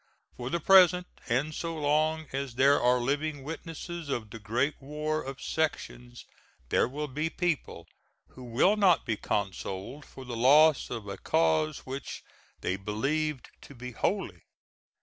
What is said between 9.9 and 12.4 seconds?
for the loss of a cause which